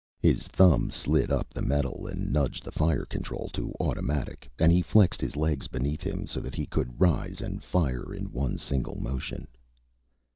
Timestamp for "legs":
5.35-5.67